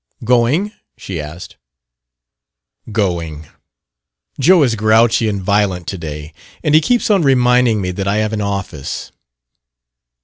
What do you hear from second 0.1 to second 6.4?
"Going?" she asked. "Going. Joe is grouchy and violent today.